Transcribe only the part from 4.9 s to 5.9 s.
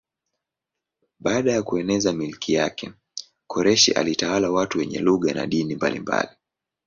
lugha na dini